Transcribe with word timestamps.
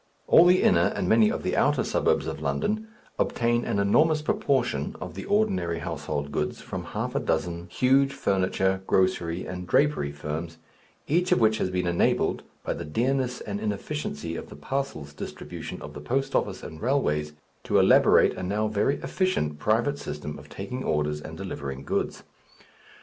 All 0.25 0.45
the 0.45 0.63
inner 0.63 0.91
and 0.95 1.07
many 1.07 1.29
of 1.29 1.43
the 1.43 1.55
outer 1.55 1.83
suburbs 1.83 2.25
of 2.25 2.41
London 2.41 2.87
obtain 3.19 3.63
an 3.65 3.77
enormous 3.77 4.23
proportion 4.23 4.95
of 4.99 5.13
the 5.13 5.25
ordinary 5.25 5.77
household 5.77 6.31
goods 6.31 6.59
from 6.59 6.85
half 6.85 7.13
a 7.13 7.19
dozen 7.19 7.67
huge 7.69 8.11
furniture, 8.11 8.81
grocery, 8.87 9.45
and 9.45 9.67
drapery 9.67 10.11
firms, 10.11 10.57
each 11.05 11.31
of 11.31 11.39
which 11.39 11.59
has 11.59 11.69
been 11.69 11.85
enabled 11.85 12.41
by 12.63 12.73
the 12.73 12.83
dearness 12.83 13.41
and 13.41 13.59
inefficiency 13.59 14.35
of 14.35 14.49
the 14.49 14.55
parcels 14.55 15.13
distribution 15.13 15.79
of 15.83 15.93
the 15.93 16.01
post 16.01 16.33
office 16.35 16.63
and 16.63 16.81
railways 16.81 17.33
to 17.63 17.77
elaborate 17.77 18.33
a 18.35 18.41
now 18.41 18.67
very 18.67 18.95
efficient 19.03 19.59
private 19.59 19.99
system 19.99 20.39
of 20.39 20.49
taking 20.49 20.83
orders 20.83 21.21
and 21.21 21.37
delivering 21.37 21.83
goods. 21.83 22.23